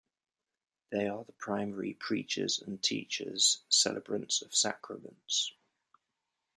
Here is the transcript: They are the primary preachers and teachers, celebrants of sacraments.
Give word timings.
They 0.89 1.07
are 1.07 1.23
the 1.23 1.31
primary 1.33 1.93
preachers 1.93 2.57
and 2.57 2.81
teachers, 2.81 3.61
celebrants 3.69 4.41
of 4.41 4.55
sacraments. 4.55 5.53